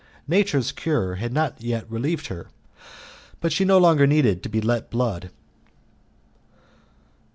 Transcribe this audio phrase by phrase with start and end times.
[0.27, 2.47] Nature's cure had not yet relieved her,
[3.39, 5.29] but she no longer needed to be let blood.